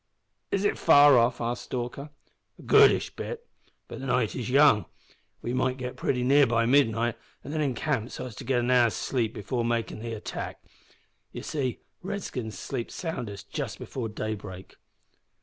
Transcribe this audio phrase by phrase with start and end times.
[0.49, 2.09] "Is it far off?" asked Stalker.
[2.57, 3.45] "A goodish bit.
[3.87, 4.85] But the night is young.
[5.43, 8.71] We might git pretty near by midnight, and then encamp so as to git an
[8.71, 10.63] hour's sleep before makin' the attack.
[11.31, 14.75] You see, redskins sleep soundest just before daybreak."